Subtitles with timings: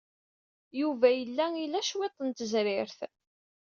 [0.79, 2.99] Yuba yella ila cwiṭ n tezrirt.